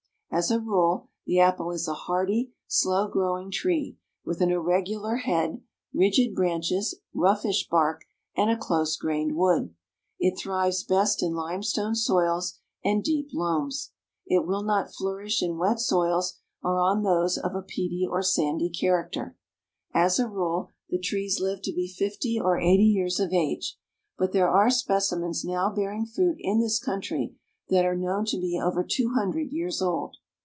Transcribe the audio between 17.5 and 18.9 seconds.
a peaty or sandy